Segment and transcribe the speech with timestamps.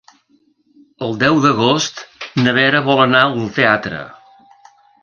[1.07, 2.03] El deu d'agost
[2.43, 4.03] na Vera vol anar al teatre.